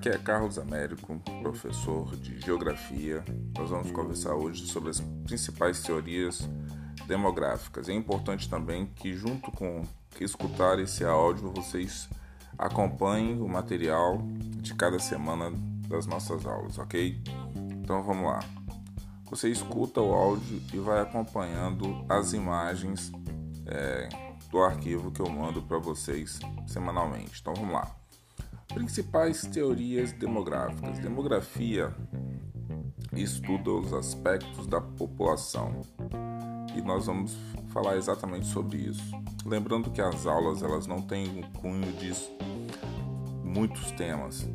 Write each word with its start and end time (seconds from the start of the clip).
Aqui 0.00 0.08
é 0.08 0.16
Carlos 0.16 0.58
Américo, 0.58 1.20
professor 1.42 2.16
de 2.16 2.40
Geografia. 2.40 3.22
Nós 3.54 3.68
vamos 3.68 3.90
conversar 3.90 4.34
hoje 4.34 4.66
sobre 4.66 4.88
as 4.88 4.98
principais 5.26 5.82
teorias 5.82 6.48
demográficas. 7.06 7.86
É 7.86 7.92
importante 7.92 8.48
também 8.48 8.86
que, 8.86 9.12
junto 9.12 9.52
com 9.52 9.82
escutar 10.18 10.78
esse 10.78 11.04
áudio, 11.04 11.52
vocês 11.52 12.08
acompanhem 12.56 13.42
o 13.42 13.46
material 13.46 14.22
de 14.62 14.72
cada 14.72 14.98
semana 14.98 15.52
das 15.86 16.06
nossas 16.06 16.46
aulas, 16.46 16.78
ok? 16.78 17.22
Então 17.82 18.02
vamos 18.02 18.24
lá. 18.24 18.40
Você 19.30 19.50
escuta 19.50 20.00
o 20.00 20.14
áudio 20.14 20.62
e 20.72 20.78
vai 20.78 21.02
acompanhando 21.02 22.06
as 22.08 22.32
imagens 22.32 23.12
é, 23.66 24.08
do 24.50 24.62
arquivo 24.62 25.10
que 25.10 25.20
eu 25.20 25.28
mando 25.28 25.60
para 25.60 25.76
vocês 25.76 26.40
semanalmente. 26.66 27.38
Então 27.38 27.52
vamos 27.52 27.74
lá. 27.74 27.99
Principais 28.74 29.42
teorias 29.42 30.12
demográficas. 30.12 30.98
Demografia 30.98 31.94
estuda 33.12 33.70
os 33.70 33.92
aspectos 33.92 34.66
da 34.66 34.80
população 34.80 35.80
e 36.76 36.80
nós 36.80 37.06
vamos 37.06 37.36
falar 37.72 37.96
exatamente 37.96 38.46
sobre 38.46 38.78
isso. 38.78 39.02
Lembrando 39.44 39.90
que 39.90 40.00
as 40.00 40.26
aulas 40.26 40.62
elas 40.62 40.86
não 40.86 41.02
têm 41.02 41.26
um 41.28 41.60
cunho 41.60 41.92
de 41.92 42.12
muitos 43.44 43.90
temas. 43.92 44.48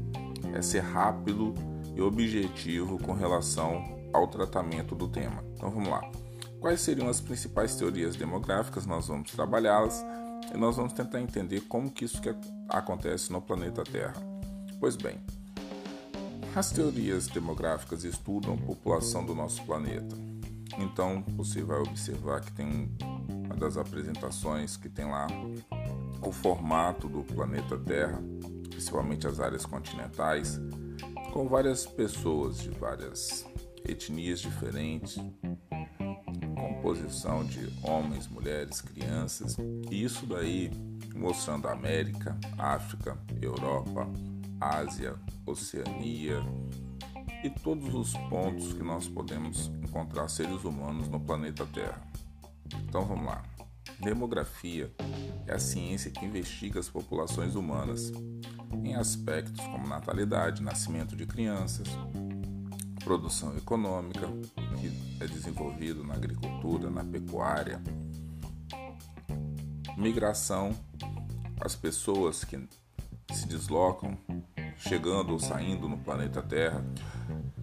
É 0.54 0.62
ser 0.62 0.80
rápido 0.80 1.54
e 1.94 2.02
objetivo 2.02 2.98
com 3.00 3.14
relação 3.14 3.84
ao 4.14 4.28
tratamento 4.28 4.96
do 4.96 5.08
tema. 5.08 5.44
Então 5.54 5.70
vamos 5.70 5.90
lá. 5.90 6.02
Quais 6.60 6.80
seriam 6.82 7.10
as 7.10 7.20
principais 7.20 7.76
teorias 7.76 8.16
demográficas? 8.16 8.86
Nós 8.86 9.08
vamos 9.08 9.32
trabalhá-las 9.32 10.04
e 10.56 10.58
nós 10.58 10.78
vamos 10.78 10.94
tentar 10.94 11.20
entender 11.20 11.62
como 11.62 11.92
que 11.92 12.06
isso 12.06 12.22
que 12.22 12.34
acontece 12.70 13.30
no 13.30 13.42
planeta 13.42 13.84
Terra. 13.84 14.16
Pois 14.80 14.96
bem, 14.96 15.20
as 16.56 16.72
teorias 16.72 17.28
demográficas 17.28 18.06
estudam 18.06 18.54
a 18.54 18.58
população 18.58 19.26
do 19.26 19.36
nosso 19.36 19.62
planeta. 19.66 20.16
Então 20.78 21.22
você 21.36 21.62
vai 21.62 21.80
observar 21.80 22.40
que 22.40 22.54
tem 22.54 22.90
uma 23.30 23.56
das 23.56 23.76
apresentações 23.76 24.78
que 24.78 24.88
tem 24.88 25.06
lá 25.06 25.28
o 26.22 26.32
formato 26.32 27.10
do 27.10 27.22
planeta 27.22 27.78
Terra, 27.78 28.22
principalmente 28.70 29.28
as 29.28 29.42
áreas 29.42 29.66
continentais, 29.66 30.58
com 31.34 31.50
várias 31.50 31.86
pessoas 31.86 32.60
de 32.60 32.70
várias 32.70 33.46
etnias 33.86 34.40
diferentes, 34.40 35.18
composição 36.86 37.44
de 37.44 37.68
homens, 37.82 38.28
mulheres, 38.28 38.80
crianças, 38.80 39.58
e 39.90 40.04
isso 40.04 40.28
daí 40.28 40.70
mostrando 41.16 41.68
América, 41.68 42.38
África, 42.60 43.18
Europa, 43.42 44.08
Ásia, 44.62 45.16
Oceania 45.48 46.44
e 47.44 47.50
todos 47.50 47.92
os 47.92 48.14
pontos 48.30 48.72
que 48.74 48.84
nós 48.84 49.08
podemos 49.08 49.72
encontrar 49.84 50.28
seres 50.28 50.64
humanos 50.64 51.08
no 51.08 51.20
planeta 51.20 51.66
Terra. 51.66 52.00
Então 52.88 53.04
vamos 53.04 53.26
lá. 53.26 53.42
Demografia 54.00 54.94
é 55.48 55.54
a 55.54 55.60
ciência 55.60 56.12
que 56.12 56.24
investiga 56.24 56.80
as 56.80 56.90
populações 56.90 57.56
humanas 57.56 58.12
em 58.84 58.94
aspectos 58.94 59.60
como 59.66 59.88
natalidade, 59.88 60.62
nascimento 60.62 61.16
de 61.16 61.26
crianças, 61.26 61.88
produção 63.04 63.58
econômica, 63.58 64.28
é 65.20 65.28
desenvolvido 65.28 66.04
na 66.04 66.14
agricultura, 66.14 66.90
na 66.90 67.04
pecuária, 67.04 67.82
migração, 69.98 70.76
as 71.62 71.76
pessoas 71.76 72.44
que 72.44 72.68
se 73.34 73.48
deslocam, 73.48 74.18
chegando 74.78 75.32
ou 75.32 75.40
saindo 75.40 75.88
no 75.88 75.98
planeta 75.98 76.42
Terra, 76.42 76.86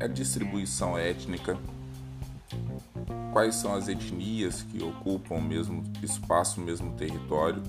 é 0.00 0.08
distribuição 0.08 0.96
étnica, 0.96 1.58
quais 3.32 3.54
são 3.54 3.74
as 3.74 3.88
etnias 3.88 4.62
que 4.62 4.82
ocupam 4.82 5.36
o 5.36 5.42
mesmo 5.42 5.82
espaço, 6.02 6.60
o 6.60 6.64
mesmo 6.64 6.92
território, 6.94 7.62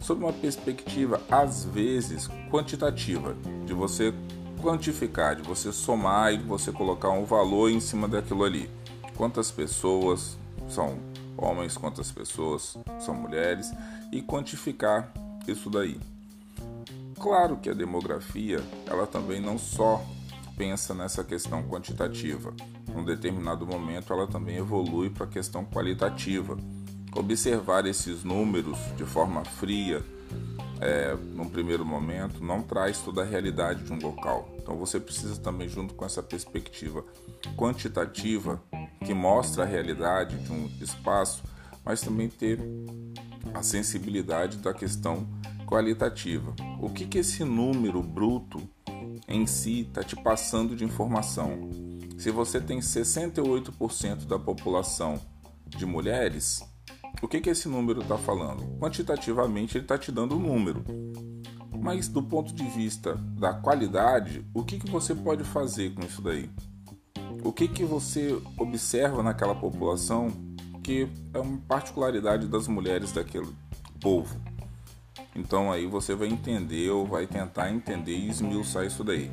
sob 0.00 0.22
uma 0.22 0.32
perspectiva 0.32 1.20
às 1.30 1.64
vezes 1.64 2.28
quantitativa, 2.50 3.36
de 3.66 3.72
você 3.72 4.12
quantificar, 4.62 5.34
de 5.34 5.42
você 5.42 5.72
somar 5.72 6.32
e 6.32 6.38
de 6.38 6.44
você 6.44 6.70
colocar 6.70 7.10
um 7.10 7.24
valor 7.24 7.68
em 7.70 7.80
cima 7.80 8.06
daquilo 8.06 8.44
ali. 8.44 8.70
Quantas 9.16 9.50
pessoas 9.50 10.38
são 10.68 10.98
homens, 11.36 11.76
quantas 11.76 12.12
pessoas 12.12 12.78
são 13.00 13.14
mulheres 13.14 13.72
e 14.12 14.22
quantificar 14.22 15.12
isso 15.46 15.68
daí. 15.68 15.98
Claro 17.18 17.56
que 17.56 17.68
a 17.68 17.74
demografia, 17.74 18.60
ela 18.86 19.06
também 19.06 19.40
não 19.40 19.58
só 19.58 20.04
pensa 20.56 20.94
nessa 20.94 21.24
questão 21.24 21.62
quantitativa. 21.64 22.54
Num 22.94 23.04
determinado 23.04 23.66
momento, 23.66 24.12
ela 24.12 24.26
também 24.26 24.56
evolui 24.56 25.10
para 25.10 25.24
a 25.24 25.28
questão 25.28 25.64
qualitativa. 25.64 26.56
Observar 27.14 27.86
esses 27.86 28.24
números 28.24 28.78
de 28.96 29.04
forma 29.04 29.44
fria, 29.44 30.02
é, 30.80 31.16
num 31.34 31.48
primeiro 31.48 31.84
momento, 31.84 32.42
não 32.42 32.62
traz 32.62 32.98
toda 32.98 33.22
a 33.22 33.24
realidade 33.24 33.84
de 33.84 33.92
um 33.92 33.98
local. 33.98 34.51
Então 34.62 34.76
você 34.76 35.00
precisa 35.00 35.36
também, 35.40 35.68
junto 35.68 35.92
com 35.94 36.04
essa 36.04 36.22
perspectiva 36.22 37.04
quantitativa, 37.56 38.62
que 39.04 39.12
mostra 39.12 39.64
a 39.64 39.66
realidade 39.66 40.38
de 40.38 40.52
um 40.52 40.70
espaço, 40.80 41.42
mas 41.84 42.00
também 42.00 42.28
ter 42.28 42.60
a 43.52 43.62
sensibilidade 43.62 44.58
da 44.58 44.72
questão 44.72 45.26
qualitativa. 45.66 46.54
O 46.80 46.88
que, 46.88 47.06
que 47.06 47.18
esse 47.18 47.42
número 47.44 48.02
bruto 48.02 48.62
em 49.26 49.46
si 49.46 49.80
está 49.80 50.04
te 50.04 50.14
passando 50.14 50.76
de 50.76 50.84
informação? 50.84 51.70
Se 52.16 52.30
você 52.30 52.60
tem 52.60 52.78
68% 52.78 54.26
da 54.26 54.38
população 54.38 55.20
de 55.66 55.84
mulheres, 55.84 56.62
o 57.20 57.26
que, 57.26 57.40
que 57.40 57.50
esse 57.50 57.68
número 57.68 58.00
está 58.00 58.16
falando? 58.16 58.78
Quantitativamente, 58.78 59.76
ele 59.76 59.84
está 59.84 59.98
te 59.98 60.12
dando 60.12 60.36
um 60.36 60.40
número. 60.40 60.84
Mas 61.82 62.06
do 62.06 62.22
ponto 62.22 62.54
de 62.54 62.62
vista 62.62 63.16
da 63.36 63.52
qualidade, 63.52 64.46
o 64.54 64.62
que, 64.62 64.78
que 64.78 64.88
você 64.88 65.16
pode 65.16 65.42
fazer 65.42 65.92
com 65.92 66.02
isso 66.02 66.22
daí? 66.22 66.48
O 67.42 67.52
que, 67.52 67.66
que 67.66 67.84
você 67.84 68.40
observa 68.56 69.20
naquela 69.20 69.52
população 69.52 70.28
que 70.80 71.08
é 71.34 71.40
uma 71.40 71.58
particularidade 71.66 72.46
das 72.46 72.68
mulheres 72.68 73.10
daquele 73.10 73.48
povo? 74.00 74.40
Então 75.34 75.72
aí 75.72 75.84
você 75.84 76.14
vai 76.14 76.28
entender 76.28 76.88
ou 76.90 77.04
vai 77.04 77.26
tentar 77.26 77.72
entender 77.72 78.16
e 78.16 78.28
esmiuçar 78.28 78.86
isso 78.86 79.02
daí. 79.02 79.28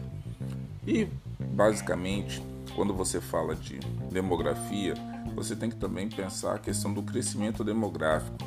E 0.87 1.07
basicamente, 1.53 2.41
quando 2.75 2.95
você 2.95 3.21
fala 3.21 3.55
de 3.55 3.77
demografia, 4.11 4.95
você 5.35 5.55
tem 5.55 5.69
que 5.69 5.75
também 5.75 6.09
pensar 6.09 6.55
a 6.55 6.59
questão 6.59 6.91
do 6.91 7.03
crescimento 7.03 7.63
demográfico, 7.63 8.37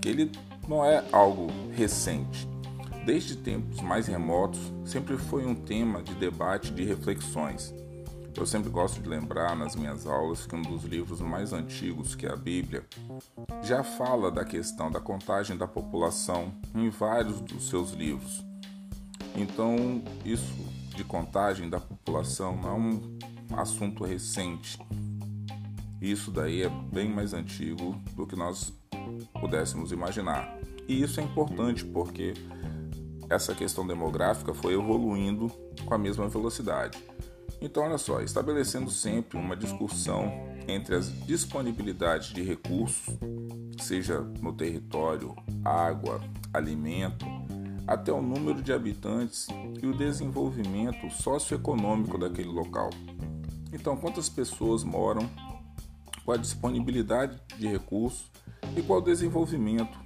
que 0.00 0.08
ele 0.08 0.32
não 0.66 0.84
é 0.84 1.04
algo 1.12 1.46
recente. 1.76 2.48
Desde 3.04 3.36
tempos 3.36 3.80
mais 3.80 4.06
remotos, 4.06 4.60
sempre 4.84 5.16
foi 5.16 5.46
um 5.46 5.54
tema 5.54 6.02
de 6.02 6.14
debate, 6.14 6.70
de 6.70 6.84
reflexões. 6.84 7.74
Eu 8.36 8.46
sempre 8.46 8.70
gosto 8.70 9.00
de 9.00 9.08
lembrar 9.08 9.56
nas 9.56 9.74
minhas 9.74 10.06
aulas 10.06 10.46
que 10.46 10.54
um 10.54 10.62
dos 10.62 10.84
livros 10.84 11.20
mais 11.20 11.52
antigos, 11.52 12.14
que 12.14 12.26
é 12.26 12.30
a 12.30 12.36
Bíblia, 12.36 12.84
já 13.62 13.82
fala 13.82 14.30
da 14.30 14.44
questão 14.44 14.90
da 14.90 15.00
contagem 15.00 15.56
da 15.56 15.66
população 15.66 16.52
em 16.74 16.88
vários 16.90 17.40
dos 17.40 17.68
seus 17.68 17.92
livros. 17.92 18.44
Então, 19.34 20.02
isso 20.24 20.54
de 20.94 21.02
contagem 21.02 21.68
da 21.68 21.80
população 21.80 22.56
não 22.56 22.68
é 22.68 22.74
um 22.74 23.18
assunto 23.56 24.04
recente. 24.04 24.78
Isso 26.00 26.30
daí 26.30 26.62
é 26.62 26.68
bem 26.68 27.08
mais 27.08 27.34
antigo 27.34 28.00
do 28.14 28.26
que 28.26 28.36
nós 28.36 28.72
pudéssemos 29.40 29.92
imaginar. 29.92 30.56
E 30.88 31.02
isso 31.02 31.20
é 31.20 31.22
importante 31.22 31.84
porque 31.84 32.34
essa 33.30 33.54
questão 33.54 33.86
demográfica 33.86 34.52
foi 34.52 34.74
evoluindo 34.74 35.48
com 35.86 35.94
a 35.94 35.98
mesma 35.98 36.28
velocidade. 36.28 36.98
Então, 37.60 37.84
olha 37.84 37.96
só, 37.96 38.20
estabelecendo 38.20 38.90
sempre 38.90 39.38
uma 39.38 39.54
discussão 39.54 40.32
entre 40.66 40.96
as 40.96 41.12
disponibilidades 41.26 42.32
de 42.32 42.42
recursos, 42.42 43.14
seja 43.78 44.20
no 44.40 44.52
território, 44.52 45.36
água, 45.64 46.20
alimento, 46.52 47.24
até 47.86 48.12
o 48.12 48.22
número 48.22 48.62
de 48.62 48.72
habitantes 48.72 49.46
e 49.80 49.86
o 49.86 49.96
desenvolvimento 49.96 51.10
socioeconômico 51.10 52.18
daquele 52.18 52.48
local. 52.48 52.90
Então, 53.72 53.96
quantas 53.96 54.28
pessoas 54.28 54.82
moram 54.82 55.28
qual 56.24 56.36
a 56.36 56.40
disponibilidade 56.40 57.38
de 57.58 57.66
recursos 57.68 58.30
e 58.76 58.82
qual 58.82 59.00
o 59.00 59.02
desenvolvimento, 59.02 59.98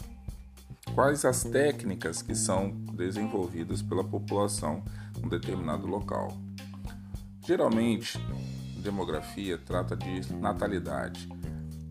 quais 0.94 1.25
as 1.25 1.43
técnicas 1.43 2.23
que 2.23 2.35
são 2.35 2.70
desenvolvidas 2.93 3.82
pela 3.82 4.05
população 4.05 4.82
em 5.19 5.26
um 5.26 5.29
determinado 5.29 5.87
local. 5.88 6.32
Geralmente, 7.44 8.19
demografia 8.79 9.58
trata 9.58 9.96
de 9.96 10.32
natalidade, 10.35 11.29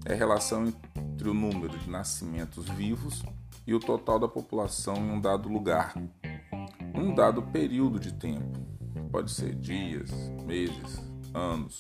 é 0.06 0.14
a 0.14 0.16
relação 0.16 0.66
entre 0.66 1.30
o 1.30 1.34
número 1.34 1.78
de 1.78 1.90
nascimentos 1.90 2.70
vivos 2.70 3.24
e 3.68 3.74
o 3.74 3.80
total 3.80 4.20
da 4.20 4.28
população 4.28 4.96
em 4.96 5.12
um 5.12 5.20
dado 5.20 5.50
lugar, 5.50 5.94
um 6.96 7.14
dado 7.14 7.42
período 7.42 8.00
de 8.00 8.14
tempo. 8.14 8.64
pode 9.12 9.32
ser 9.32 9.54
dias, 9.56 10.10
meses, 10.46 11.00
anos. 11.34 11.80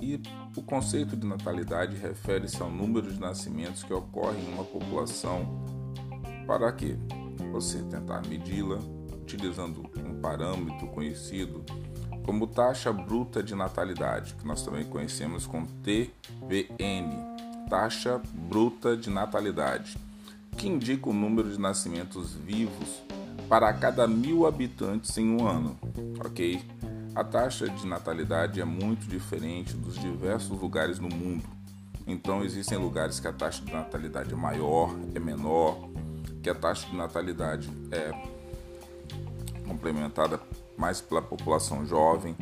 E 0.00 0.20
o 0.56 0.62
conceito 0.62 1.16
de 1.16 1.26
natalidade 1.26 1.96
refere-se 1.96 2.62
ao 2.62 2.70
número 2.70 3.12
de 3.12 3.20
nascimentos 3.20 3.82
que 3.82 3.92
ocorrem 3.92 4.42
em 4.44 4.54
uma 4.54 4.64
população 4.64 5.64
para 6.46 6.70
que 6.72 6.96
você 7.52 7.82
tentar 7.82 8.22
medi-la 8.26 8.78
utilizando 9.20 9.84
um 9.96 10.20
parâmetro 10.20 10.86
conhecido 10.88 11.64
como 12.24 12.46
taxa 12.46 12.92
bruta 12.92 13.42
de 13.42 13.54
natalidade, 13.54 14.34
que 14.34 14.46
nós 14.46 14.62
também 14.62 14.84
conhecemos 14.84 15.46
como 15.46 15.66
TBN, 15.82 17.16
taxa 17.70 18.20
bruta 18.34 18.96
de 18.96 19.08
natalidade, 19.08 19.96
que 20.56 20.68
indica 20.68 21.08
o 21.08 21.12
número 21.12 21.50
de 21.50 21.58
nascimentos 21.58 22.34
vivos 22.34 23.02
para 23.48 23.72
cada 23.72 24.06
mil 24.06 24.46
habitantes 24.46 25.16
em 25.16 25.30
um 25.30 25.46
ano, 25.46 25.78
ok? 26.20 26.60
A 27.18 27.24
taxa 27.24 27.68
de 27.68 27.84
natalidade 27.84 28.60
é 28.60 28.64
muito 28.64 29.08
diferente 29.08 29.74
dos 29.74 29.98
diversos 29.98 30.56
lugares 30.60 31.00
no 31.00 31.08
mundo. 31.08 31.42
Então 32.06 32.44
existem 32.44 32.78
lugares 32.78 33.18
que 33.18 33.26
a 33.26 33.32
taxa 33.32 33.60
de 33.64 33.72
natalidade 33.72 34.32
é 34.32 34.36
maior, 34.36 34.94
é 35.16 35.18
menor, 35.18 35.80
que 36.40 36.48
a 36.48 36.54
taxa 36.54 36.86
de 36.86 36.94
natalidade 36.94 37.68
é 37.90 38.12
complementada 39.66 40.40
mais 40.76 41.00
pela 41.00 41.20
população 41.20 41.84
jovem, 41.84 42.36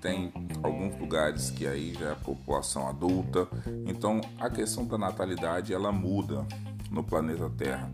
tem 0.00 0.32
alguns 0.62 0.96
lugares 0.96 1.50
que 1.50 1.66
aí 1.66 1.92
já 1.94 2.10
é 2.10 2.12
a 2.12 2.14
população 2.14 2.86
adulta. 2.86 3.48
Então 3.84 4.20
a 4.38 4.48
questão 4.48 4.86
da 4.86 4.96
natalidade 4.96 5.74
ela 5.74 5.90
muda 5.90 6.46
no 6.88 7.02
planeta 7.02 7.50
Terra, 7.58 7.90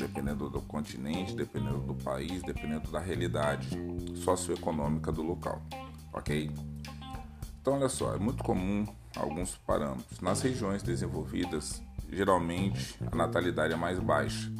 dependendo 0.00 0.50
do 0.50 0.60
continente, 0.62 1.34
dependendo 1.34 1.80
do 1.80 1.94
país, 1.94 2.42
dependendo 2.42 2.90
da 2.90 2.98
realidade 2.98 3.68
socioeconômica 4.16 5.12
do 5.12 5.22
local, 5.22 5.62
ok? 6.12 6.50
Então 7.60 7.74
olha 7.74 7.88
só, 7.88 8.14
é 8.14 8.18
muito 8.18 8.42
comum 8.42 8.86
alguns 9.16 9.56
parâmetros. 9.56 10.20
Nas 10.20 10.40
regiões 10.40 10.82
desenvolvidas, 10.82 11.82
geralmente 12.10 12.96
a 13.12 13.14
natalidade 13.14 13.74
é 13.74 13.76
mais 13.76 13.98
baixa. 13.98 14.50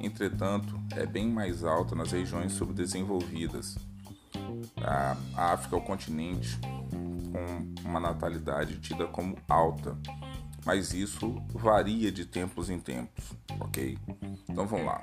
Entretanto, 0.00 0.78
é 0.94 1.06
bem 1.06 1.28
mais 1.28 1.64
alta 1.64 1.94
nas 1.94 2.12
regiões 2.12 2.52
subdesenvolvidas 2.52 3.76
a 4.82 5.16
África 5.52 5.76
é 5.76 5.78
o 5.78 5.82
continente 5.82 6.58
com 6.90 7.88
uma 7.88 8.00
natalidade 8.00 8.78
tida 8.78 9.06
como 9.06 9.36
alta, 9.48 9.96
mas 10.64 10.92
isso 10.94 11.42
varia 11.52 12.12
de 12.12 12.24
tempos 12.24 12.70
em 12.70 12.78
tempos, 12.78 13.32
ok? 13.60 13.98
Então 14.48 14.66
vamos 14.66 14.86
lá. 14.86 15.02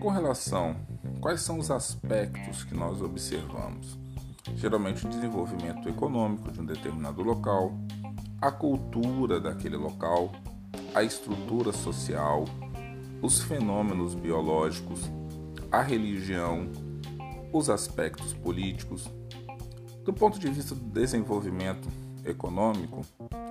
Com 0.00 0.08
relação, 0.08 0.76
quais 1.20 1.40
são 1.40 1.58
os 1.58 1.70
aspectos 1.70 2.64
que 2.64 2.74
nós 2.74 3.00
observamos? 3.00 3.98
Geralmente 4.56 5.06
o 5.06 5.08
desenvolvimento 5.08 5.88
econômico 5.88 6.50
de 6.50 6.60
um 6.60 6.66
determinado 6.66 7.22
local, 7.22 7.72
a 8.40 8.50
cultura 8.50 9.40
daquele 9.40 9.76
local, 9.76 10.32
a 10.94 11.02
estrutura 11.02 11.72
social, 11.72 12.44
os 13.22 13.40
fenômenos 13.42 14.14
biológicos, 14.14 15.00
a 15.72 15.80
religião, 15.80 16.70
os 17.52 17.70
aspectos 17.70 18.34
políticos. 18.34 19.08
Do 20.04 20.12
ponto 20.12 20.38
de 20.38 20.48
vista 20.50 20.74
do 20.74 20.84
desenvolvimento 20.84 21.88
econômico, 22.24 23.00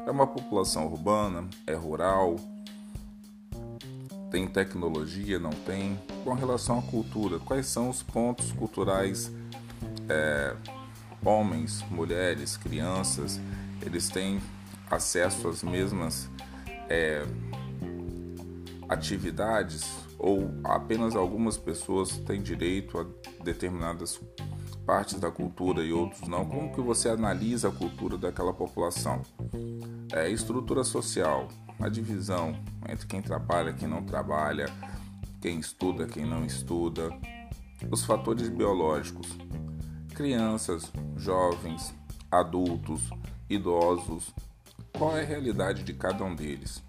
é 0.05 0.11
uma 0.11 0.27
população 0.27 0.87
urbana, 0.87 1.47
é 1.65 1.73
rural, 1.73 2.35
tem 4.29 4.47
tecnologia, 4.47 5.37
não 5.39 5.51
tem. 5.51 5.99
Com 6.23 6.33
relação 6.33 6.79
à 6.79 6.81
cultura, 6.81 7.39
quais 7.39 7.67
são 7.67 7.89
os 7.89 8.01
pontos 8.01 8.51
culturais? 8.51 9.31
É, 10.09 10.55
homens, 11.23 11.83
mulheres, 11.89 12.57
crianças, 12.57 13.39
eles 13.81 14.09
têm 14.09 14.41
acesso 14.89 15.47
às 15.47 15.63
mesmas 15.63 16.29
é, 16.89 17.25
atividades 18.89 20.02
ou 20.23 20.49
apenas 20.63 21.17
algumas 21.17 21.57
pessoas 21.57 22.17
têm 22.19 22.41
direito 22.41 22.97
a 22.97 23.05
determinadas 23.43 24.21
partes 24.85 25.19
da 25.19 25.29
cultura 25.29 25.83
e 25.83 25.91
outros 25.91 26.25
não? 26.29 26.45
Como 26.45 26.73
que 26.73 26.79
você 26.79 27.09
analisa 27.09 27.67
a 27.67 27.71
cultura 27.71 28.17
daquela 28.17 28.53
população? 28.53 29.21
É, 30.13 30.29
estrutura 30.29 30.85
social, 30.85 31.49
a 31.77 31.89
divisão 31.89 32.57
entre 32.87 33.05
quem 33.05 33.21
trabalha, 33.21 33.73
quem 33.73 33.87
não 33.87 34.01
trabalha, 34.01 34.67
quem 35.41 35.59
estuda, 35.59 36.07
quem 36.07 36.25
não 36.25 36.45
estuda, 36.45 37.09
os 37.91 38.05
fatores 38.05 38.47
biológicos, 38.47 39.27
crianças, 40.15 40.89
jovens, 41.17 41.93
adultos, 42.31 43.09
idosos, 43.49 44.33
qual 44.97 45.17
é 45.17 45.21
a 45.21 45.25
realidade 45.25 45.83
de 45.83 45.93
cada 45.93 46.23
um 46.23 46.33
deles? 46.33 46.81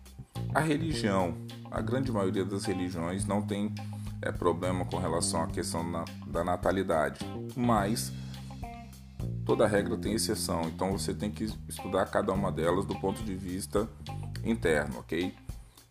A 0.55 0.61
religião, 0.61 1.37
a 1.71 1.81
grande 1.81 2.13
maioria 2.13 2.45
das 2.45 2.65
religiões 2.65 3.27
não 3.27 3.43
tem 3.43 3.75
é, 4.23 4.31
problema 4.31 4.85
com 4.85 4.97
relação 4.97 5.43
à 5.43 5.47
questão 5.47 5.83
na, 5.89 6.05
da 6.27 6.45
natalidade, 6.45 7.21
mas 7.57 8.13
toda 9.45 9.67
regra 9.67 9.97
tem 9.97 10.15
exceção, 10.15 10.63
então 10.63 10.93
você 10.93 11.13
tem 11.13 11.31
que 11.31 11.45
estudar 11.69 12.07
cada 12.07 12.33
uma 12.33 12.51
delas 12.51 12.87
do 12.87 12.95
ponto 12.95 13.23
de 13.23 13.35
vista 13.35 13.89
interno, 14.45 15.01
ok? 15.01 15.35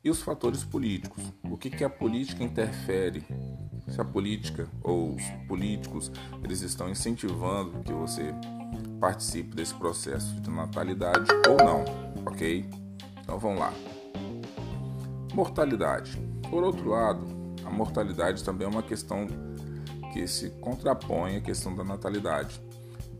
E 0.03 0.09
os 0.09 0.21
fatores 0.21 0.63
políticos. 0.63 1.23
O 1.43 1.57
que, 1.57 1.69
que 1.69 1.83
a 1.83 1.89
política 1.89 2.43
interfere? 2.43 3.23
Se 3.87 4.01
a 4.01 4.05
política 4.05 4.67
ou 4.81 5.15
os 5.15 5.23
políticos 5.47 6.11
eles 6.43 6.61
estão 6.61 6.89
incentivando 6.89 7.83
que 7.83 7.93
você 7.93 8.33
participe 8.99 9.55
desse 9.55 9.73
processo 9.75 10.39
de 10.41 10.49
natalidade 10.49 11.29
ou 11.49 11.57
não, 11.57 11.85
ok? 12.25 12.65
Então 13.21 13.37
vamos 13.37 13.59
lá. 13.59 13.73
Mortalidade. 15.33 16.15
Por 16.49 16.63
outro 16.63 16.89
lado, 16.89 17.25
a 17.65 17.69
mortalidade 17.71 18.43
também 18.43 18.67
é 18.67 18.69
uma 18.69 18.83
questão 18.83 19.25
que 20.13 20.27
se 20.27 20.51
contrapõe 20.61 21.37
à 21.37 21.41
questão 21.41 21.75
da 21.75 21.83
natalidade. 21.83 22.61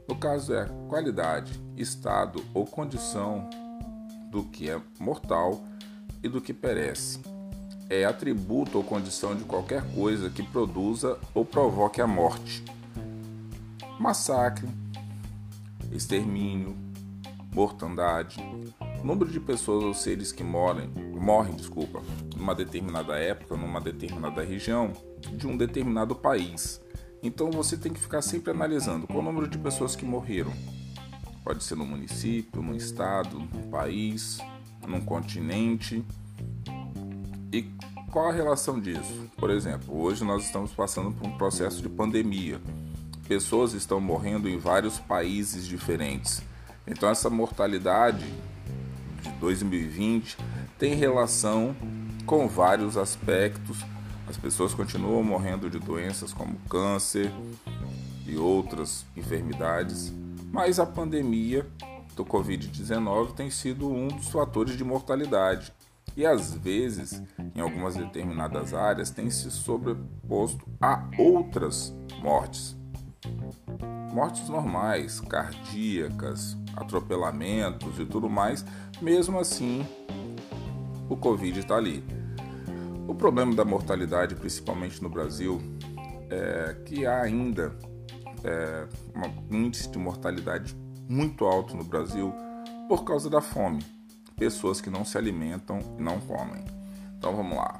No 0.08 0.16
caso 0.16 0.54
é 0.54 0.66
qualidade, 0.88 1.60
estado 1.76 2.44
ou 2.54 2.68
condição 2.68 3.50
do 4.30 4.44
que 4.44 4.70
é 4.70 4.80
mortal 5.00 5.64
e 6.22 6.30
do 6.30 6.40
que 6.40 6.54
perece. 6.54 7.20
É 7.90 8.06
atributo 8.06 8.78
ou 8.78 8.84
condição 8.84 9.36
de 9.36 9.44
qualquer 9.44 9.84
coisa 9.96 10.30
que 10.30 10.44
produza 10.44 11.18
ou 11.34 11.44
provoque 11.44 12.00
a 12.00 12.06
morte. 12.06 12.64
Massacre, 14.00 14.70
extermínio, 15.92 16.76
mortandade, 17.54 18.40
número 19.04 19.30
de 19.30 19.40
pessoas 19.40 19.84
ou 19.84 19.94
seres 19.94 20.32
que 20.32 20.44
morrem, 20.44 20.90
morrem, 21.20 21.56
desculpa, 21.56 22.02
numa 22.36 22.56
determinada 22.56 23.18
época, 23.18 23.56
numa 23.56 23.82
determinada 23.82 24.44
região, 24.44 24.94
de 25.32 25.48
um 25.48 25.58
determinado 25.58 26.16
país. 26.16 26.82
Então 27.22 27.50
você 27.52 27.78
tem 27.78 27.92
que 27.92 28.00
ficar 28.00 28.22
sempre 28.22 28.52
analisando 28.52 29.08
qual 29.08 29.20
o 29.20 29.24
número 29.24 29.48
de 29.48 29.58
pessoas 29.58 29.96
que 29.96 30.06
morreram. 30.06 30.54
Pode 31.44 31.64
ser 31.64 31.76
no 31.76 31.86
município, 31.86 32.62
no 32.62 32.76
estado, 32.76 33.38
no 33.38 33.68
país, 33.70 34.40
num 34.88 35.02
continente. 35.02 36.04
E 37.52 37.64
qual 38.12 38.30
a 38.30 38.34
relação 38.34 38.80
disso? 38.80 39.30
Por 39.38 39.50
exemplo, 39.50 40.02
hoje 40.02 40.24
nós 40.24 40.46
estamos 40.46 40.72
passando 40.72 41.12
por 41.12 41.28
um 41.28 41.38
processo 41.38 41.82
de 41.82 41.90
pandemia. 41.90 42.62
Pessoas 43.28 43.74
estão 43.74 44.00
morrendo 44.00 44.50
em 44.50 44.58
vários 44.58 45.00
países 45.00 45.66
diferentes. 45.66 46.42
Então 46.86 47.10
essa 47.10 47.30
mortalidade 47.30 48.26
2020 49.44 50.38
tem 50.80 50.96
relação 50.96 51.76
com 52.26 52.48
vários 52.48 52.96
aspectos. 52.96 53.78
As 54.26 54.38
pessoas 54.38 54.74
continuam 54.74 55.22
morrendo 55.22 55.70
de 55.70 55.80
doenças 55.80 56.32
como 56.32 56.58
câncer 56.70 57.30
e 58.26 58.38
outras 58.38 59.06
enfermidades, 59.18 60.14
mas 60.50 60.80
a 60.80 60.86
pandemia 60.86 61.68
do 62.16 62.24
Covid-19 62.24 63.34
tem 63.34 63.50
sido 63.50 63.92
um 63.92 64.08
dos 64.08 64.30
fatores 64.30 64.78
de 64.78 64.84
mortalidade 64.84 65.74
e 66.16 66.26
às 66.26 66.54
vezes, 66.54 67.22
em 67.54 67.60
algumas 67.60 67.96
determinadas 67.96 68.74
áreas, 68.74 69.10
tem 69.10 69.30
se 69.30 69.52
sobreposto 69.52 70.66
a 70.80 71.04
outras 71.18 71.94
mortes. 72.22 72.78
Mortes 74.14 74.48
normais, 74.48 75.20
cardíacas, 75.20 76.56
atropelamentos 76.76 78.00
e 78.00 78.06
tudo 78.06 78.30
mais, 78.30 78.66
mesmo 79.02 79.40
assim 79.40 79.86
o 81.10 81.16
Covid 81.16 81.60
está 81.60 81.76
ali. 81.76 82.04
O 83.08 83.14
problema 83.14 83.54
da 83.54 83.66
mortalidade, 83.66 84.36
principalmente 84.36 85.02
no 85.02 85.10
Brasil, 85.10 85.62
é 86.30 86.76
que 86.86 87.06
há 87.06 87.22
ainda 87.22 87.76
é, 88.44 88.88
um 89.52 89.56
índice 89.66 89.90
de 89.90 89.98
mortalidade 89.98 90.76
muito 91.08 91.46
alto 91.46 91.76
no 91.76 91.84
Brasil 91.84 92.34
por 92.88 93.04
causa 93.04 93.30
da 93.30 93.42
fome. 93.42 93.84
Pessoas 94.36 94.82
que 94.82 94.90
não 94.90 95.06
se 95.06 95.18
alimentam 95.18 95.80
e 95.98 96.02
não 96.02 96.20
comem. 96.22 96.64
Então 97.18 97.36
vamos 97.36 97.58
lá. 97.58 97.78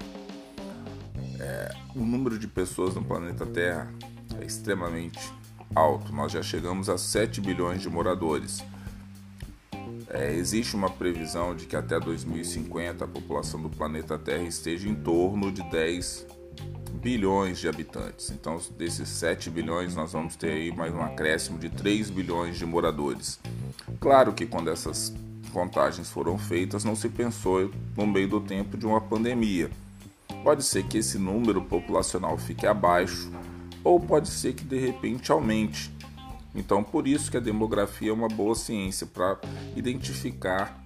É, 1.40 1.76
o 1.96 2.00
número 2.00 2.38
de 2.38 2.48
pessoas 2.48 2.96
no 2.96 3.04
planeta 3.04 3.46
Terra 3.46 3.92
é 4.40 4.46
extremamente 4.46 5.34
alto. 5.76 6.14
Nós 6.14 6.32
já 6.32 6.42
chegamos 6.42 6.90
a 6.90 6.98
7 6.98 7.42
bilhões 7.42 7.82
de 7.82 7.90
moradores. 7.90 8.64
É, 10.14 10.32
existe 10.32 10.76
uma 10.76 10.92
previsão 10.92 11.56
de 11.56 11.66
que 11.66 11.76
até 11.76 12.00
2050 12.00 13.04
a 13.04 13.08
população 13.08 13.60
do 13.60 13.68
planeta 13.68 14.16
Terra 14.16 14.44
esteja 14.44 14.88
em 14.88 14.94
torno 14.94 15.52
de 15.52 15.64
10 15.72 16.28
bilhões 17.02 17.58
de 17.58 17.68
habitantes. 17.68 18.30
Então, 18.30 18.62
desses 18.78 19.10
7 19.10 19.50
bilhões, 19.50 19.96
nós 19.96 20.14
vamos 20.14 20.36
ter 20.36 20.52
aí 20.52 20.72
mais 20.72 20.94
um 20.94 21.02
acréscimo 21.02 21.58
de 21.58 21.68
3 21.68 22.12
bilhões 22.12 22.60
de 22.60 22.66
moradores. 22.66 23.40
Claro 24.00 24.34
que 24.34 24.46
quando 24.46 24.70
essas 24.70 25.12
contagens 25.52 26.12
foram 26.12 26.38
feitas, 26.38 26.84
não 26.84 26.96
se 26.96 27.10
pensou 27.10 27.72
no 27.98 28.06
meio 28.06 28.30
do 28.30 28.40
tempo 28.40 28.78
de 28.78 28.86
uma 28.86 29.02
pandemia. 29.02 29.72
Pode 30.44 30.64
ser 30.64 30.84
que 30.84 31.00
esse 31.00 31.18
número 31.18 31.60
populacional 31.62 32.38
fique 32.38 32.68
abaixo, 32.68 33.32
ou 33.84 34.00
pode 34.00 34.30
ser 34.30 34.54
que 34.54 34.64
de 34.64 34.78
repente 34.78 35.32
aumente. 35.32 35.92
Então, 36.56 36.84
por 36.84 37.08
isso 37.08 37.32
que 37.32 37.38
a 37.38 37.40
demografia 37.40 38.10
é 38.10 38.14
uma 38.14 38.28
boa 38.28 38.56
ciência 38.56 39.08
para 39.08 39.40
identificar 39.76 40.84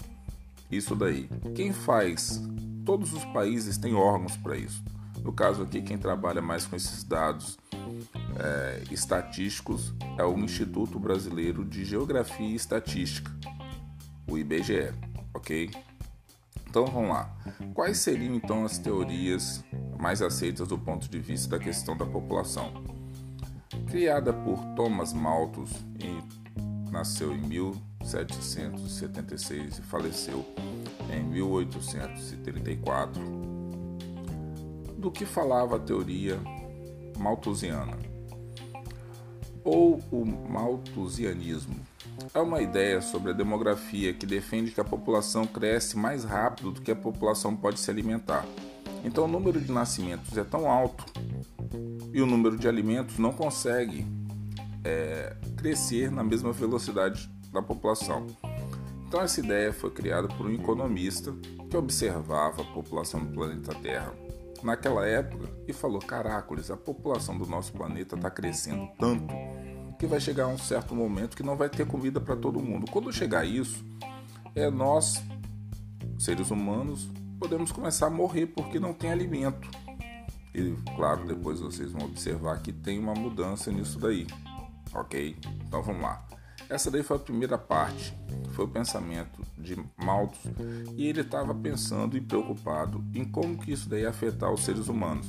isso 0.72 0.96
daí. 0.96 1.30
Quem 1.56 1.74
faz? 1.74 2.42
Todos 2.86 3.14
os 3.14 3.26
países 3.26 3.78
têm 3.78 3.94
órgãos 3.94 4.38
para 4.38 4.58
isso. 4.58 4.84
No 5.24 5.34
caso 5.34 5.64
aqui, 5.64 5.82
quem 5.82 5.98
trabalha 5.98 6.42
mais 6.42 6.66
com 6.66 6.76
esses 6.76 7.04
dados 7.04 7.58
é, 8.40 8.84
estatísticos 8.92 9.94
é 10.18 10.24
o 10.24 10.38
Instituto 10.38 11.00
Brasileiro 11.00 11.66
de 11.66 11.84
Geografia 11.84 12.48
e 12.48 12.56
Estatística, 12.56 13.32
o 14.30 14.38
IBGE, 14.38 14.94
ok? 15.34 15.70
Então 16.70 16.86
vamos 16.86 17.10
lá. 17.10 17.36
Quais 17.74 17.98
seriam 17.98 18.36
então 18.36 18.64
as 18.64 18.78
teorias 18.78 19.64
mais 20.00 20.22
aceitas 20.22 20.68
do 20.68 20.78
ponto 20.78 21.10
de 21.10 21.20
vista 21.20 21.58
da 21.58 21.60
questão 21.64 21.98
da 21.98 22.06
população? 22.06 22.97
Criada 23.90 24.32
por 24.32 24.64
Thomas 24.76 25.12
Malthus, 25.14 25.72
e 26.00 26.22
nasceu 26.92 27.34
em 27.34 27.42
1776 27.42 29.80
e 29.80 29.82
faleceu 29.82 30.46
em 31.12 31.24
1834. 31.24 33.22
Do 34.98 35.12
que 35.12 35.26
falava 35.26 35.76
a 35.76 35.80
teoria 35.80 36.40
malthusiana? 37.18 37.98
Ou 39.64 40.00
o 40.12 40.24
malthusianismo? 40.26 41.76
É 42.34 42.40
uma 42.40 42.62
ideia 42.62 43.02
sobre 43.02 43.32
a 43.32 43.34
demografia 43.34 44.14
que 44.14 44.26
defende 44.26 44.72
que 44.72 44.82
a 44.82 44.86
população 44.86 45.46
cresce 45.46 45.98
mais 45.98 46.24
rápido 46.24 46.72
do 46.72 46.82
que 46.82 46.92
a 46.92 46.96
população 46.96 47.56
pode 47.56 47.80
se 47.80 47.92
alimentar. 47.92 48.44
Então 49.04 49.26
o 49.26 49.28
número 49.28 49.62
de 49.62 49.72
nascimentos 49.72 50.36
é 50.38 50.44
tão 50.44 50.68
alto 50.70 51.06
e 52.18 52.22
o 52.22 52.26
número 52.26 52.58
de 52.58 52.68
alimentos 52.68 53.20
não 53.20 53.32
consegue 53.32 54.04
é, 54.84 55.38
crescer 55.56 56.12
na 56.12 56.24
mesma 56.24 56.52
velocidade 56.52 57.30
da 57.54 57.62
população. 57.62 58.26
Então 59.08 59.22
essa 59.22 59.40
ideia 59.40 59.72
foi 59.72 59.92
criada 59.92 60.28
por 60.28 60.48
um 60.48 60.52
economista 60.52 61.32
que 61.70 61.78
observava 61.78 62.64
a 62.64 62.66
população 62.66 63.24
do 63.24 63.32
planeta 63.32 63.72
Terra 63.76 64.12
naquela 64.64 65.06
época 65.06 65.48
e 65.68 65.74
falou: 65.74 66.00
Caracoles, 66.00 66.72
a 66.72 66.76
população 66.76 67.38
do 67.38 67.46
nosso 67.46 67.72
planeta 67.72 68.16
está 68.16 68.32
crescendo 68.32 68.90
tanto 68.98 69.32
que 70.00 70.08
vai 70.08 70.20
chegar 70.20 70.48
um 70.48 70.58
certo 70.58 70.96
momento 70.96 71.38
que 71.38 71.44
não 71.44 71.56
vai 71.56 71.70
ter 71.70 71.86
comida 71.86 72.20
para 72.20 72.36
todo 72.36 72.60
mundo. 72.60 72.90
Quando 72.90 73.14
chegar 73.14 73.46
isso, 73.46 73.86
é 74.56 74.72
nós, 74.72 75.22
seres 76.18 76.50
humanos, 76.50 77.08
podemos 77.40 77.72
começar 77.72 78.08
a 78.08 78.10
morrer 78.10 78.48
porque 78.48 78.80
não 78.80 78.92
tem 78.92 79.12
alimento. 79.12 79.70
E 80.54 80.76
claro, 80.96 81.26
depois 81.26 81.60
vocês 81.60 81.92
vão 81.92 82.06
observar 82.06 82.62
que 82.62 82.72
tem 82.72 83.00
uma 83.00 83.14
mudança 83.14 83.72
nisso 83.72 84.00
daí. 84.00 84.28
Ok? 84.94 85.38
Então 85.66 85.82
vamos 85.82 86.02
lá. 86.02 86.26
Essa 86.70 86.92
daí 86.92 87.04
foi 87.04 87.18
a 87.18 87.20
primeira 87.20 87.58
parte, 87.58 88.14
foi 88.52 88.66
o 88.66 88.68
pensamento 88.68 89.42
de 89.58 89.78
Malthus 89.96 90.52
e 90.96 91.08
ele 91.08 91.22
estava 91.22 91.56
pensando 91.56 92.18
e 92.18 92.22
preocupado 92.22 93.04
em 93.14 93.24
como 93.24 93.58
que 93.58 93.72
isso 93.72 93.88
daí 93.88 94.02
ia 94.02 94.10
afetar 94.10 94.52
os 94.52 94.64
seres 94.66 94.88
humanos 94.88 95.28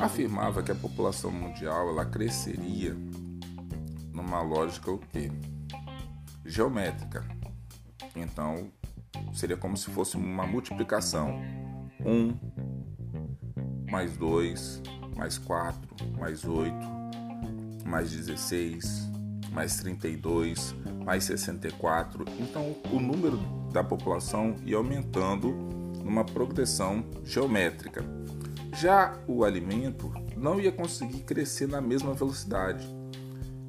afirmava 0.00 0.62
que 0.62 0.72
a 0.72 0.74
população 0.74 1.30
mundial 1.30 1.90
ela 1.90 2.06
cresceria 2.06 2.96
numa 4.12 4.40
lógica 4.42 4.90
o 4.90 4.98
quê? 4.98 5.30
geométrica. 6.44 7.24
Então, 8.16 8.72
seria 9.32 9.56
como 9.56 9.76
se 9.76 9.90
fosse 9.90 10.16
uma 10.16 10.46
multiplicação. 10.46 11.40
1 12.04 12.49
mais 13.90 14.16
2 14.16 14.82
mais 15.16 15.38
4 15.38 15.78
mais 16.18 16.44
8 16.44 16.74
mais 17.84 18.10
16 18.10 19.10
mais 19.52 19.76
32 19.76 20.74
mais 21.04 21.24
64. 21.24 22.24
Então, 22.38 22.76
o 22.92 23.00
número 23.00 23.38
da 23.72 23.82
população 23.82 24.56
ia 24.64 24.76
aumentando 24.76 25.50
numa 26.04 26.24
progressão 26.24 27.04
geométrica. 27.24 28.04
Já 28.72 29.18
o 29.26 29.44
alimento 29.44 30.12
não 30.36 30.60
ia 30.60 30.72
conseguir 30.72 31.20
crescer 31.20 31.68
na 31.68 31.80
mesma 31.80 32.14
velocidade. 32.14 32.88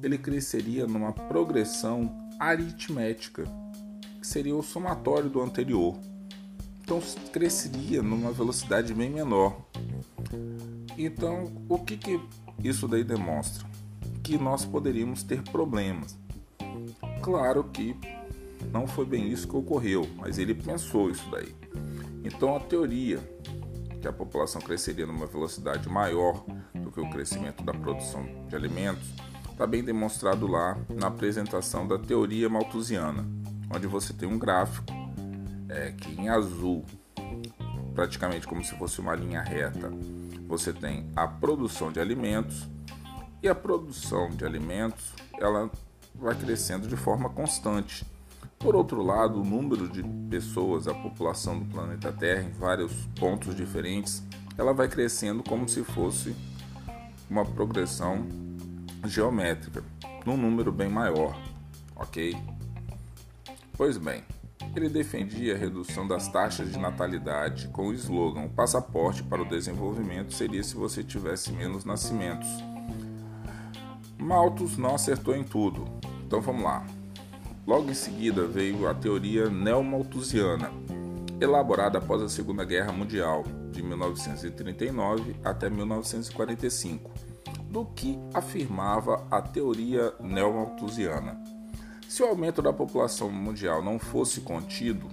Ele 0.02 0.18
cresceria 0.18 0.86
numa 0.86 1.12
progressão 1.12 2.30
aritmética, 2.38 3.44
que 4.20 4.26
seria 4.26 4.56
o 4.56 4.62
somatório 4.62 5.28
do 5.28 5.40
anterior. 5.40 5.96
Então 6.82 7.00
cresceria 7.32 8.02
numa 8.02 8.32
velocidade 8.32 8.92
bem 8.94 9.10
menor. 9.10 9.64
Então, 10.96 11.52
o 11.68 11.78
que, 11.78 11.96
que 11.96 12.20
isso 12.62 12.86
daí 12.86 13.04
demonstra? 13.04 13.66
Que 14.22 14.38
nós 14.38 14.64
poderíamos 14.64 15.22
ter 15.22 15.42
problemas. 15.42 16.18
Claro 17.22 17.64
que 17.64 17.96
não 18.72 18.86
foi 18.86 19.04
bem 19.04 19.28
isso 19.28 19.48
que 19.48 19.56
ocorreu, 19.56 20.08
mas 20.16 20.38
ele 20.38 20.54
pensou 20.54 21.10
isso 21.10 21.28
daí. 21.30 21.54
Então 22.24 22.54
a 22.54 22.60
teoria 22.60 23.18
que 24.00 24.08
a 24.08 24.12
população 24.12 24.60
cresceria 24.60 25.06
numa 25.06 25.26
velocidade 25.26 25.88
maior 25.88 26.44
do 26.74 26.90
que 26.90 27.00
o 27.00 27.08
crescimento 27.08 27.62
da 27.62 27.72
produção 27.72 28.26
de 28.48 28.56
alimentos, 28.56 29.08
está 29.50 29.64
bem 29.64 29.84
demonstrado 29.84 30.46
lá 30.48 30.76
na 30.88 31.06
apresentação 31.06 31.86
da 31.86 31.96
teoria 31.96 32.48
malthusiana, 32.48 33.24
onde 33.72 33.86
você 33.86 34.12
tem 34.12 34.28
um 34.28 34.38
gráfico 34.38 34.92
é, 35.68 35.92
que 35.92 36.20
em 36.20 36.28
azul, 36.28 36.84
praticamente 37.94 38.46
como 38.46 38.64
se 38.64 38.74
fosse 38.76 39.00
uma 39.00 39.14
linha 39.14 39.42
reta, 39.42 39.90
você 40.46 40.72
tem 40.72 41.10
a 41.14 41.26
produção 41.26 41.92
de 41.92 42.00
alimentos 42.00 42.68
e 43.42 43.48
a 43.48 43.54
produção 43.54 44.30
de 44.30 44.44
alimentos 44.44 45.12
ela 45.38 45.70
vai 46.14 46.34
crescendo 46.34 46.86
de 46.86 46.96
forma 46.96 47.28
constante 47.28 48.04
por 48.62 48.76
outro 48.76 49.02
lado, 49.02 49.40
o 49.40 49.44
número 49.44 49.88
de 49.88 50.04
pessoas, 50.30 50.86
a 50.86 50.94
população 50.94 51.58
do 51.58 51.64
planeta 51.64 52.12
Terra 52.12 52.42
em 52.42 52.52
vários 52.52 52.92
pontos 53.18 53.56
diferentes, 53.56 54.22
ela 54.56 54.72
vai 54.72 54.86
crescendo 54.86 55.42
como 55.42 55.68
se 55.68 55.82
fosse 55.82 56.32
uma 57.28 57.44
progressão 57.44 58.24
geométrica, 59.04 59.82
num 60.24 60.36
número 60.36 60.70
bem 60.70 60.88
maior, 60.88 61.36
ok? 61.96 62.36
Pois 63.76 63.98
bem, 63.98 64.22
ele 64.74 64.88
defendia 64.88 65.54
a 65.54 65.58
redução 65.58 66.06
das 66.06 66.28
taxas 66.28 66.72
de 66.72 66.78
natalidade 66.78 67.68
com 67.68 67.88
o 67.88 67.94
slogan: 67.94 68.44
o 68.44 68.50
passaporte 68.50 69.22
para 69.22 69.42
o 69.42 69.48
desenvolvimento 69.48 70.32
seria 70.32 70.62
se 70.62 70.74
você 70.74 71.02
tivesse 71.02 71.52
menos 71.52 71.84
nascimentos. 71.84 72.48
Malthus 74.18 74.78
não 74.78 74.94
acertou 74.94 75.34
em 75.34 75.42
tudo, 75.42 75.84
então 76.24 76.40
vamos 76.40 76.62
lá. 76.62 76.86
Logo 77.66 77.90
em 77.90 77.94
seguida 77.94 78.46
veio 78.46 78.88
a 78.88 78.94
teoria 78.94 79.48
neomalthusiana, 79.48 80.70
elaborada 81.40 81.98
após 81.98 82.22
a 82.22 82.28
Segunda 82.28 82.64
Guerra 82.64 82.92
Mundial, 82.92 83.44
de 83.70 83.82
1939 83.82 85.36
até 85.44 85.68
1945, 85.68 87.10
do 87.68 87.84
que 87.84 88.18
afirmava 88.34 89.26
a 89.30 89.40
teoria 89.40 90.12
neomalthusiana. 90.20 91.51
Se 92.12 92.22
o 92.22 92.26
aumento 92.26 92.60
da 92.60 92.74
população 92.74 93.30
mundial 93.30 93.82
não 93.82 93.98
fosse 93.98 94.42
contido, 94.42 95.06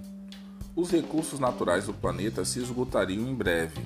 os 0.76 0.92
recursos 0.92 1.40
naturais 1.40 1.86
do 1.86 1.94
planeta 1.94 2.44
se 2.44 2.60
esgotariam 2.60 3.26
em 3.26 3.34
breve. 3.34 3.80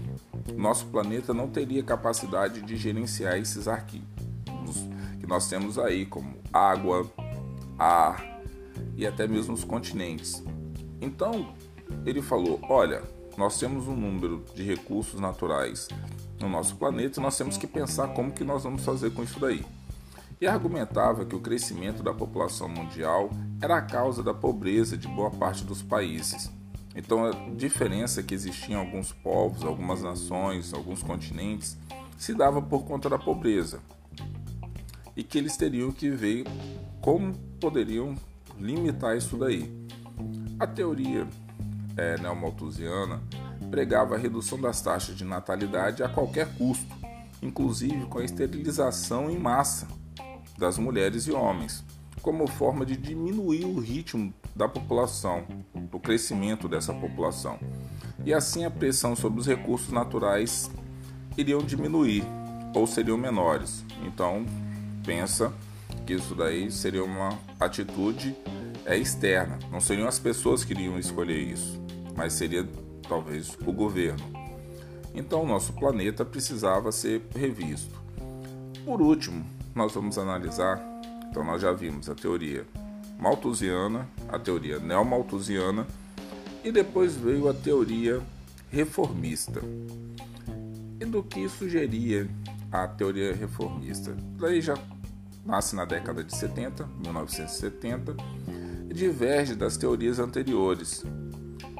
Nosso 0.57 0.87
planeta 0.87 1.31
não 1.31 1.47
teria 1.47 1.83
capacidade 1.83 2.63
de 2.63 2.75
gerenciar 2.75 3.37
esses 3.37 3.67
arquivos 3.67 4.07
que 5.19 5.27
nós 5.27 5.47
temos 5.47 5.77
aí, 5.77 6.07
como 6.07 6.33
água, 6.51 7.07
ar, 7.77 8.41
e 8.97 9.05
até 9.05 9.27
mesmo 9.27 9.53
os 9.53 9.63
continentes. 9.63 10.43
Então, 10.99 11.53
ele 12.07 12.19
falou: 12.19 12.59
olha, 12.67 13.03
nós 13.37 13.59
temos 13.59 13.87
um 13.87 13.95
número 13.95 14.43
de 14.55 14.63
recursos 14.63 15.19
naturais 15.19 15.87
no 16.39 16.49
nosso 16.49 16.75
planeta 16.77 17.19
e 17.19 17.23
nós 17.23 17.37
temos 17.37 17.57
que 17.57 17.67
pensar 17.67 18.07
como 18.15 18.31
que 18.31 18.43
nós 18.43 18.63
vamos 18.63 18.83
fazer 18.83 19.13
com 19.13 19.21
isso 19.21 19.39
daí. 19.39 19.63
E 20.43 20.47
argumentava 20.47 21.23
que 21.23 21.37
o 21.37 21.39
crescimento 21.39 22.03
da 22.03 22.13
população 22.13 22.67
mundial 22.67 23.29
era 23.61 23.77
a 23.77 23.81
causa 23.81 24.21
da 24.21 24.33
pobreza 24.33 24.97
de 24.97 25.07
boa 25.07 25.31
parte 25.31 25.63
dos 25.63 25.81
países. 25.81 26.51
Então 26.93 27.25
a 27.25 27.31
diferença 27.55 28.21
que 28.21 28.35
existia 28.35 28.75
em 28.75 28.77
alguns 28.77 29.13
povos, 29.13 29.63
algumas 29.63 30.03
nações, 30.03 30.73
alguns 30.73 31.01
continentes 31.01 31.77
se 32.17 32.33
dava 32.33 32.61
por 32.61 32.83
conta 32.83 33.09
da 33.09 33.17
pobreza 33.17 33.79
e 35.15 35.23
que 35.23 35.37
eles 35.37 35.55
teriam 35.55 35.93
que 35.93 36.09
ver 36.09 36.43
como 36.99 37.33
poderiam 37.61 38.13
limitar 38.59 39.15
isso 39.15 39.37
daí. 39.37 39.87
A 40.59 40.67
teoria 40.67 41.25
é, 41.95 42.17
neomalthusiana 42.17 43.23
pregava 43.71 44.15
a 44.15 44.17
redução 44.17 44.59
das 44.59 44.81
taxas 44.81 45.15
de 45.15 45.23
natalidade 45.23 46.03
a 46.03 46.09
qualquer 46.09 46.53
custo, 46.57 46.93
inclusive 47.41 48.07
com 48.07 48.19
a 48.19 48.25
esterilização 48.25 49.31
em 49.31 49.39
massa 49.39 49.87
das 50.57 50.77
mulheres 50.77 51.27
e 51.27 51.31
homens, 51.31 51.83
como 52.21 52.47
forma 52.47 52.85
de 52.85 52.95
diminuir 52.95 53.65
o 53.65 53.79
ritmo 53.79 54.33
da 54.55 54.67
população, 54.67 55.43
do 55.73 55.99
crescimento 55.99 56.67
dessa 56.67 56.93
população. 56.93 57.59
E 58.25 58.33
assim 58.33 58.63
a 58.65 58.71
pressão 58.71 59.15
sobre 59.15 59.39
os 59.39 59.47
recursos 59.47 59.91
naturais 59.91 60.69
iriam 61.37 61.61
diminuir 61.61 62.23
ou 62.73 62.87
seriam 62.87 63.17
menores. 63.17 63.83
Então, 64.05 64.45
pensa 65.05 65.53
que 66.05 66.13
isso 66.13 66.35
daí 66.35 66.71
seria 66.71 67.03
uma 67.03 67.37
atitude 67.59 68.35
é, 68.85 68.97
externa, 68.97 69.59
não 69.71 69.79
seriam 69.79 70.07
as 70.07 70.19
pessoas 70.19 70.63
que 70.63 70.73
iriam 70.73 70.99
escolher 70.99 71.39
isso, 71.39 71.79
mas 72.15 72.33
seria 72.33 72.67
talvez 73.07 73.57
o 73.65 73.71
governo. 73.71 74.23
Então, 75.13 75.43
o 75.43 75.47
nosso 75.47 75.73
planeta 75.73 76.25
precisava 76.25 76.91
ser 76.91 77.21
revisto. 77.35 78.01
Por 78.83 79.01
último, 79.01 79.45
nós 79.75 79.93
vamos 79.93 80.17
analisar, 80.17 80.81
então 81.29 81.43
nós 81.43 81.61
já 81.61 81.71
vimos 81.71 82.09
a 82.09 82.15
teoria 82.15 82.65
malthusiana, 83.19 84.07
a 84.29 84.37
teoria 84.37 84.79
neomalthusiana 84.79 85.87
e 86.63 86.71
depois 86.71 87.15
veio 87.15 87.49
a 87.49 87.53
teoria 87.53 88.21
reformista. 88.69 89.61
E 90.99 91.05
do 91.05 91.23
que 91.23 91.47
sugeria 91.49 92.29
a 92.71 92.87
teoria 92.87 93.33
reformista? 93.33 94.15
Daí 94.39 94.61
já 94.61 94.77
nasce 95.45 95.75
na 95.75 95.85
década 95.85 96.23
de 96.23 96.35
70, 96.35 96.85
1970, 96.99 98.15
e 98.89 98.93
diverge 98.93 99.55
das 99.55 99.75
teorias 99.75 100.19
anteriores. 100.19 101.03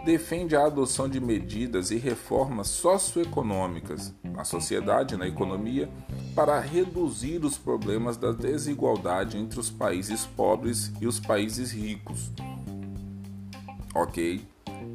Defende 0.05 0.55
a 0.55 0.65
adoção 0.65 1.07
de 1.07 1.19
medidas 1.19 1.91
e 1.91 1.95
reformas 1.95 2.67
socioeconômicas 2.67 4.13
na 4.35 4.43
sociedade 4.43 5.15
na 5.15 5.27
economia 5.27 5.89
para 6.35 6.59
reduzir 6.59 7.45
os 7.45 7.57
problemas 7.57 8.17
da 8.17 8.31
desigualdade 8.31 9.37
entre 9.37 9.59
os 9.59 9.69
países 9.69 10.25
pobres 10.25 10.91
e 10.99 11.07
os 11.07 11.19
países 11.19 11.71
ricos. 11.71 12.31
Ok? 13.93 14.45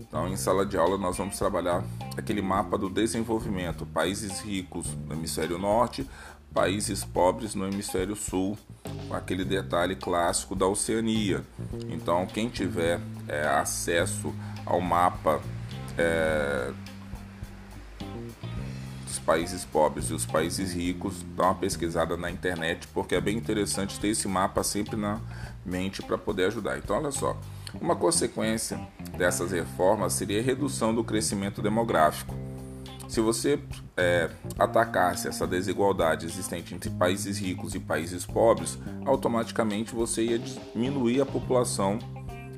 Então, 0.01 0.27
em 0.29 0.37
sala 0.37 0.67
de 0.67 0.77
aula, 0.77 0.99
nós 0.99 1.17
vamos 1.17 1.39
trabalhar 1.39 1.85
aquele 2.17 2.43
mapa 2.43 2.77
do 2.77 2.89
desenvolvimento: 2.89 3.87
países 3.87 4.41
ricos 4.41 4.87
no 5.07 5.15
hemisfério 5.15 5.59
norte, 5.59 6.09
países 6.53 7.05
pobres 7.05 7.55
no 7.55 7.67
hemisfério 7.67 8.17
sul, 8.17 8.59
com 9.07 9.15
aquele 9.15 9.45
detalhe 9.45 9.95
clássico 9.95 10.57
da 10.57 10.67
Oceania. 10.67 11.45
Então, 11.89 12.27
quem 12.27 12.49
tiver 12.49 13.01
é, 13.29 13.47
acesso 13.47 14.35
ao 14.67 14.81
mapa 14.81 15.41
é, 15.97 16.73
dos 19.09 19.19
países 19.19 19.65
pobres 19.65 20.11
e 20.11 20.15
os 20.15 20.27
países 20.27 20.73
ricos, 20.73 21.25
dá 21.37 21.45
uma 21.45 21.55
pesquisada 21.55 22.17
na 22.17 22.31
internet, 22.31 22.87
porque 22.89 23.15
é 23.15 23.21
bem 23.21 23.37
interessante 23.37 23.99
ter 23.99 24.09
esse 24.09 24.29
mapa 24.29 24.63
sempre 24.63 24.97
na 24.97 25.21
mente 25.65 26.03
para 26.03 26.17
poder 26.17 26.47
ajudar. 26.47 26.79
Então, 26.79 26.97
olha 26.97 27.11
só. 27.11 27.37
Uma 27.81 27.95
consequência 27.95 28.81
dessas 29.17 29.53
reformas 29.53 30.15
seria 30.15 30.41
a 30.41 30.43
redução 30.43 30.95
do 30.95 31.05
crescimento 31.05 31.61
demográfico 31.61 32.35
se 33.09 33.23
você 33.23 33.59
é, 33.97 34.29
atacasse 34.59 35.29
essa 35.29 35.47
desigualdade 35.47 36.27
existente 36.27 36.75
entre 36.75 36.91
países 36.91 37.39
ricos 37.39 37.75
e 37.75 37.81
países 37.81 38.27
pobres, 38.27 38.79
automaticamente 39.07 39.95
você 39.95 40.25
ia 40.25 40.39
diminuir 40.39 41.23
a 41.23 41.27
população 41.27 41.99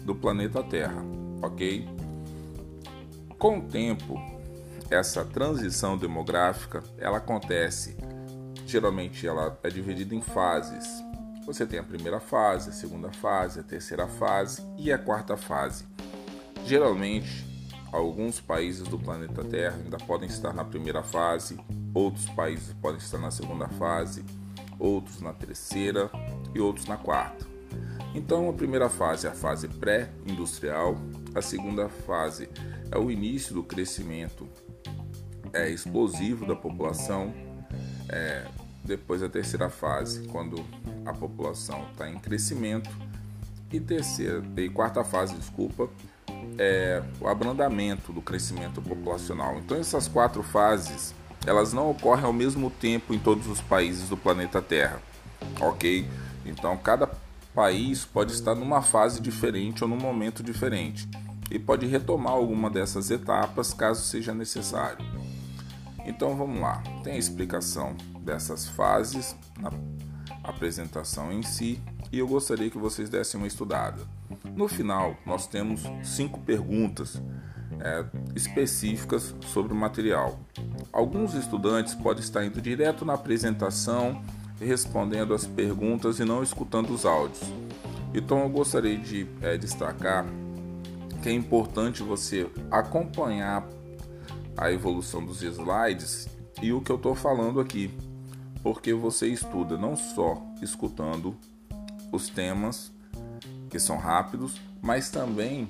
do 0.05 0.13
planeta 0.13 0.61
Terra, 0.61 1.05
ok? 1.41 1.89
Com 3.39 3.61
o 3.61 3.63
tempo, 3.63 4.21
essa 4.91 5.25
transição 5.25 5.97
demográfica 5.97 6.83
ela 6.99 7.19
acontece. 7.19 7.97
Geralmente 8.67 9.27
ela 9.27 9.59
é 9.63 9.69
dividida 9.69 10.15
em 10.15 10.21
fases. 10.21 10.87
Você 11.47 11.67
tem 11.67 11.79
a 11.79 11.85
primeira 11.85 12.21
fase, 12.21 12.71
a 12.71 12.73
segunda 12.73 13.11
fase, 13.11 13.61
a 13.61 13.63
terceira 13.63 14.07
fase 14.07 14.63
e 14.77 14.93
a 14.93 14.99
quarta 14.99 15.37
fase. 15.37 15.85
Geralmente 16.65 17.51
Alguns 17.93 18.39
países 18.41 18.87
do 18.87 18.97
planeta 18.97 19.43
Terra 19.43 19.77
ainda 19.83 19.97
podem 19.99 20.29
estar 20.29 20.53
na 20.53 20.65
primeira 20.65 21.03
fase, 21.03 21.59
outros 21.93 22.29
países 22.31 22.73
podem 22.75 22.99
estar 22.99 23.19
na 23.19 23.33
segunda 23.33 23.67
fase, 23.67 24.25
outros 24.79 25.21
na 25.21 25.33
terceira 25.33 26.09
e 26.55 26.61
outros 26.61 26.87
na 26.87 26.97
quarta. 26.97 27.45
Então, 28.15 28.49
a 28.49 28.53
primeira 28.53 28.89
fase 28.89 29.27
é 29.27 29.31
a 29.31 29.35
fase 29.35 29.67
pré-industrial, 29.67 30.97
a 31.35 31.43
segunda 31.43 31.89
fase 31.89 32.49
é 32.93 32.97
o 32.97 33.11
início 33.11 33.55
do 33.55 33.63
crescimento 33.65 34.49
é, 35.53 35.69
explosivo 35.71 36.47
da 36.47 36.57
população, 36.57 37.33
é, 38.09 38.47
depois 38.85 39.23
a 39.23 39.29
terceira 39.29 39.69
fase, 39.69 40.27
quando 40.29 40.65
a 41.05 41.13
população 41.13 41.87
está 41.93 42.09
em 42.09 42.19
crescimento, 42.19 42.91
e 43.73 43.79
terceira 43.79 44.43
e 44.57 44.69
quarta 44.69 45.05
fase, 45.05 45.35
desculpa, 45.35 45.89
é, 46.59 47.03
o 47.21 47.29
abrandamento 47.29 48.13
do 48.13 48.21
crescimento 48.21 48.83
populacional. 48.83 49.59
Então 49.59 49.77
essas 49.77 50.09
quatro 50.09 50.43
fases 50.43 51.15
elas 51.47 51.73
não 51.73 51.91
ocorrem 51.91 52.25
ao 52.25 52.33
mesmo 52.33 52.71
tempo 52.71 53.15
em 53.15 53.19
todos 53.19 53.47
os 53.47 53.61
países 53.61 54.09
do 54.09 54.17
planeta 54.17 54.61
Terra, 54.61 55.01
ok? 55.61 56.07
Então 56.45 56.77
cada 56.77 57.09
país 57.55 58.05
pode 58.05 58.33
estar 58.33 58.55
numa 58.55 58.83
fase 58.83 59.21
diferente 59.21 59.83
ou 59.83 59.89
num 59.89 59.97
momento 59.97 60.43
diferente 60.43 61.09
e 61.51 61.59
pode 61.59 61.87
retomar 61.87 62.33
alguma 62.33 62.69
dessas 62.71 63.11
etapas 63.11 63.73
caso 63.73 64.03
seja 64.03 64.35
necessário. 64.35 65.05
Então 66.05 66.37
vamos 66.37 66.61
lá, 66.61 66.83
tem 67.03 67.15
a 67.15 67.19
explicação 67.19 67.97
dessas 68.21 68.69
fases 68.69 69.37
na 69.59 69.71
apresentação 70.43 71.33
em 71.33 71.43
si 71.43 71.81
e 72.13 72.19
eu 72.19 72.27
gostaria 72.27 72.71
que 72.71 72.79
vocês 72.79 73.09
dessem 73.09 73.39
uma 73.39 73.47
estudada. 73.47 74.03
No 74.45 74.67
final, 74.67 75.17
nós 75.25 75.47
temos 75.47 75.83
cinco 76.03 76.41
perguntas 76.41 77.21
é, 77.81 78.05
específicas 78.35 79.35
sobre 79.47 79.73
o 79.73 79.77
material. 79.77 80.39
Alguns 80.93 81.35
estudantes 81.35 81.95
podem 81.95 82.23
estar 82.23 82.45
indo 82.45 82.61
direto 82.61 83.05
na 83.05 83.15
apresentação, 83.15 84.23
respondendo 84.61 85.35
as 85.35 85.47
perguntas 85.47 86.19
e 86.19 86.25
não 86.25 86.43
escutando 86.43 86.91
os 86.91 87.07
áudios. 87.07 87.41
Então, 88.13 88.41
eu 88.41 88.49
gostaria 88.49 88.99
de 88.99 89.27
é, 89.41 89.57
destacar 89.57 90.27
que 91.23 91.29
é 91.29 91.33
importante 91.33 92.03
você 92.03 92.51
acompanhar 92.71 93.67
a 94.61 94.71
evolução 94.71 95.25
dos 95.25 95.43
slides 95.43 96.29
e 96.63 96.71
o 96.71 96.83
que 96.83 96.93
eu 96.93 96.97
estou 96.97 97.15
falando 97.15 97.59
aqui, 97.61 97.91
porque 98.63 98.93
você 98.93 99.27
estuda 99.27 99.79
não 99.79 99.97
só 99.97 100.41
escutando 100.61 101.35
os 102.13 102.29
temas 102.29 102.93
que 103.71 103.79
são 103.79 103.97
rápidos, 103.97 104.61
mas 104.83 105.11
também 105.11 105.67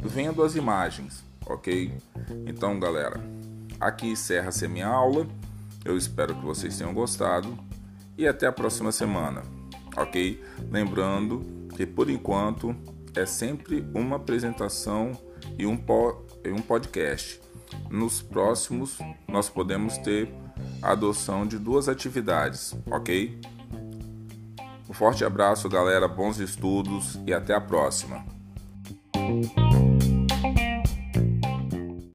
vendo 0.00 0.42
as 0.42 0.56
imagens, 0.56 1.22
ok? 1.44 1.92
Então, 2.46 2.80
galera, 2.80 3.20
aqui 3.78 4.06
encerra-se 4.06 4.64
a 4.64 4.68
minha 4.68 4.86
aula. 4.86 5.26
Eu 5.84 5.98
espero 5.98 6.34
que 6.34 6.44
vocês 6.44 6.78
tenham 6.78 6.94
gostado 6.94 7.58
e 8.16 8.26
até 8.26 8.46
a 8.46 8.52
próxima 8.52 8.92
semana, 8.92 9.42
ok? 9.94 10.42
Lembrando 10.70 11.44
que 11.76 11.84
por 11.84 12.08
enquanto 12.08 12.74
é 13.14 13.26
sempre 13.26 13.84
uma 13.94 14.16
apresentação 14.16 15.12
e 15.58 15.66
um, 15.66 15.76
po 15.76 16.24
e 16.42 16.50
um 16.50 16.62
podcast 16.62 17.41
nos 17.90 18.22
próximos 18.22 18.98
nós 19.28 19.48
podemos 19.48 19.98
ter 19.98 20.32
a 20.80 20.92
adoção 20.92 21.46
de 21.46 21.58
duas 21.58 21.88
atividades, 21.88 22.76
ok? 22.90 23.40
Um 24.88 24.94
forte 24.94 25.24
abraço, 25.24 25.68
galera, 25.68 26.06
bons 26.06 26.38
estudos 26.38 27.18
e 27.26 27.32
até 27.32 27.54
a 27.54 27.60
próxima! 27.60 28.24